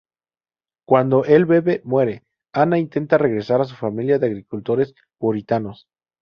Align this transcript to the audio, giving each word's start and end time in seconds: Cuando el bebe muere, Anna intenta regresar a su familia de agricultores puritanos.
Cuando 0.87 1.25
el 1.25 1.45
bebe 1.45 1.81
muere, 1.85 2.23
Anna 2.55 2.79
intenta 2.79 3.19
regresar 3.19 3.61
a 3.61 3.65
su 3.65 3.75
familia 3.75 4.17
de 4.17 4.25
agricultores 4.25 4.95
puritanos. 5.19 5.85